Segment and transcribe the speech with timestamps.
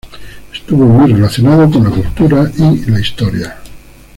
[0.51, 3.57] Estuvo muy relacionado con la cultura y la historia.